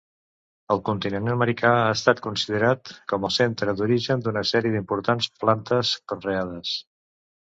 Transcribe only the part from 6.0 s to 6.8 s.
conreades.